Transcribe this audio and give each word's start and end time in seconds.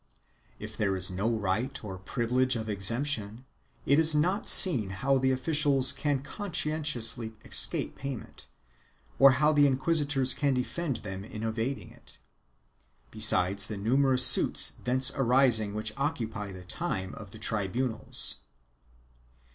If 0.57 0.75
there 0.77 0.95
is 0.95 1.11
no 1.11 1.29
right 1.29 1.83
or 1.83 1.99
privi 1.99 2.31
lege 2.31 2.55
of 2.55 2.67
exemption, 2.67 3.45
it 3.85 3.99
is 3.99 4.15
not 4.15 4.49
seen 4.49 4.89
how 4.89 5.19
the 5.19 5.29
officials 5.29 5.91
can 5.91 6.23
conscien 6.23 6.79
tiously 6.81 7.33
escape 7.45 7.97
payment, 7.97 8.47
or 9.19 9.33
how 9.33 9.53
the 9.53 9.67
inquisitors 9.67 10.33
can 10.33 10.55
defend 10.55 10.95
them 11.05 11.23
in 11.23 11.43
evading 11.43 11.91
it, 11.91 12.17
besides 13.11 13.67
the 13.67 13.77
numerous 13.77 14.25
suits 14.25 14.71
thence 14.71 15.11
arising 15.15 15.75
which 15.75 15.93
occupy 15.97 16.51
the 16.51 16.63
time 16.63 17.13
of 17.13 17.29
the 17.29 17.37
tribunals. 17.37 18.37